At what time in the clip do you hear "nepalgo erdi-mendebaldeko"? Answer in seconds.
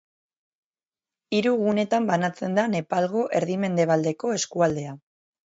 2.73-4.35